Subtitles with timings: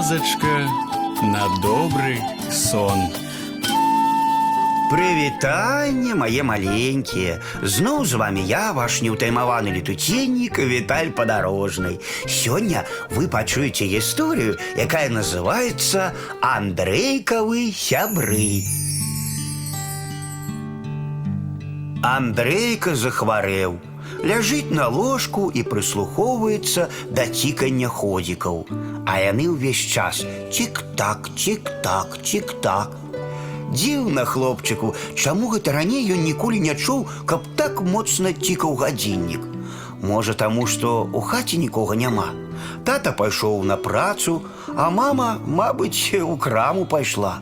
[0.00, 0.56] казачка
[1.22, 2.16] на добры
[2.50, 2.98] сон.
[4.88, 13.84] Прывітанне мае маленькія зноў з вами я ваш неўтаймаваны летуценнік Віталь падарожнай Сёння вы пачуеце
[13.90, 18.62] гісторыю якая называется Андрэйкавы сябры
[22.00, 23.76] Андрейка захварэў
[24.23, 28.65] Ляжыць на ложку і прыслухоўваецца да цікання ходзікаў
[29.05, 32.97] А яны ўвесь час цік-так цік-так цік-так
[33.71, 39.50] Дзіўна хлопчыку, чаму гэта раней ён ніколі не чуў, каб так моцна цікаў гадзіннік.
[40.02, 42.32] Можа, таму, што ў хаце нікога няма.
[42.84, 44.42] Тата пайшоў на працу,
[44.74, 47.38] а мама, мабыць, у краму пайшла.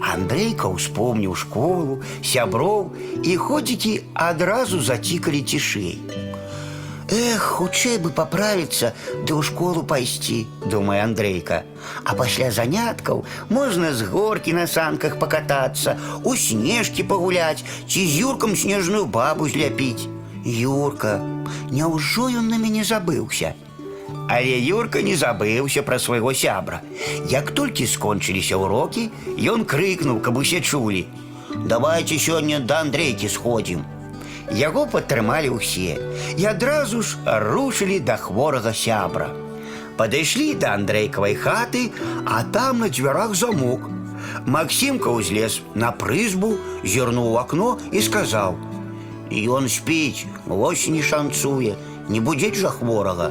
[0.00, 5.98] Андрейка ўспомніў школу, сяброў і ходзікі адразу зацікалі цішэй.
[7.14, 8.94] Эх, хутчэй бы паправіцца
[9.28, 11.62] ды ў школу пайсці, думае Андрейка.
[12.00, 18.56] А пасля заняткаў можна з горкі на санках пакатацца, у снежкі пагуляць ці з юркам
[18.56, 20.08] снежную бабу зляпіць.
[20.44, 21.20] Юрка,
[21.70, 23.54] няўжо ён на мяне забыўся?
[24.28, 26.80] Але Юрка не забыўся пра свайго сябра.
[27.28, 29.10] Як толькі скончыліся ўрокі,
[29.40, 33.84] ён крыкнуў, каб усе чулі: « Давайте сёння да Андрейкі сходзім.
[34.52, 35.96] Яго падтрымалі ўсе
[36.36, 39.32] і адразу ж рушылі да хворага сябра.
[39.96, 41.92] Падышлі да Андрэйкавай хаты,
[42.26, 43.88] а там на дзвярах замок.
[44.46, 48.67] Максімка ўзлез на прызбу, зірнуў у акно і сказаў: «
[49.30, 51.74] Ён спіць, вось не шанцуе,
[52.08, 53.30] не будзець жа хворага.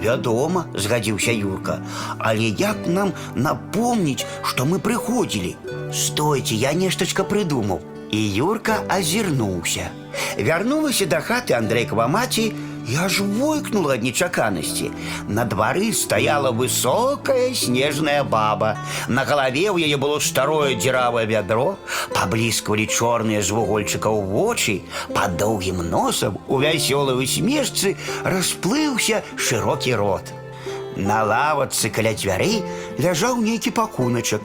[0.00, 1.80] Вядома, згадзіўся Юрка,
[2.18, 5.56] але як нам напомніць, што мы прыходзілі.
[5.92, 7.80] Стойце, я нештачка прыдумаў.
[8.10, 9.90] І Юрка азірнуўся.
[10.38, 12.50] Вярнулася да хаты Андрэйкава маці
[12.90, 14.90] і аж войкнула ад нечаканасці.
[15.28, 18.78] На двары стаяла высокая снежная баба.
[19.08, 21.76] На галаве ў яе было старое дзіравае вядро,
[22.14, 24.82] паблісквалі чорныя з вугольчыкаў вочы,
[25.14, 30.34] пад доўгім носам у вясёлай усмешцы расплыўся шырокі рот.
[30.96, 32.62] На лавацы каля дзвярэй
[32.98, 34.42] ляжаў нейкі пакуначак.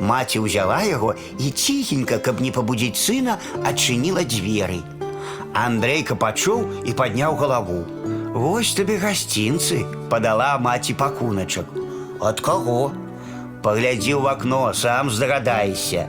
[0.00, 4.82] Маці ўзяла яго і ціхенька, каб не пабудзіць сына, адчыніла дзверы.
[5.54, 7.84] Андрейка пачуў і падняў галаву.
[8.34, 11.66] Вось табе гасцінцы, падала маці пакуначак.
[12.20, 12.92] Ад каго?
[13.62, 16.08] Паглядзі ў акно, сам здагадаешся.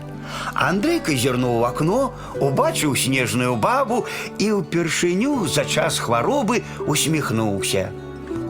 [0.54, 2.00] Андрейка зірнуў у акно,
[2.42, 4.06] убачыў снежную бабу
[4.40, 7.92] і ўпершыню за час хваробы усміхнуўся.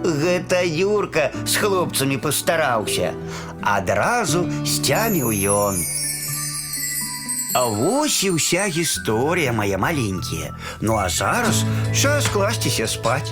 [0.06, 3.14] Гэта Юрка з хлопцамі пастараўся.
[3.62, 5.82] Адразу сцяміў ён.
[7.56, 10.52] А вось і ўся гісторыя моя маленькія.
[10.84, 11.64] Ну а зараз
[11.96, 13.32] час класціся спаць.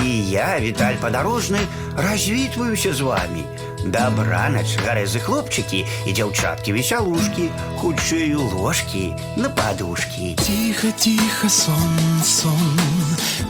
[0.00, 1.60] І я, Віталь падарожны,
[1.92, 3.44] развітваюся з вами.
[3.84, 10.34] Дабранач, гарэзы хлопчыкі і дзяўчаткі весялушкі, хутчэй ложкі на падушкі.
[10.40, 12.72] Тихо, тихо, сон, сон,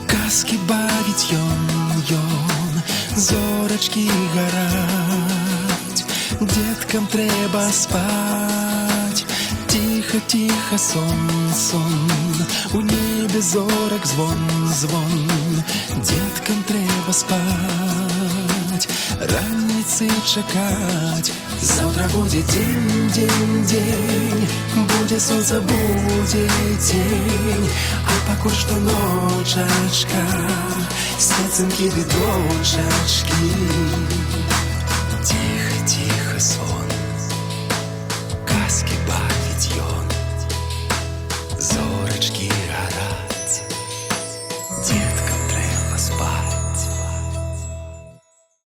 [0.05, 1.63] казки бавіць ён,
[2.19, 2.73] ён,
[3.15, 4.05] зорачкі
[4.35, 6.03] гараць,
[6.43, 8.62] деткам трэба спаць.
[9.73, 12.09] Тихо, тихо, сон, сон,
[12.73, 14.37] у небе зорак звон,
[14.73, 15.29] звон,
[16.03, 18.87] деткам трэба спаць.
[19.19, 27.69] Раніцы чакаць, Завтра будет день, день, день Будет солнце, будет тень
[28.05, 30.23] А пакуль што ночачка
[31.17, 34.12] Спецынкі ды дочачкі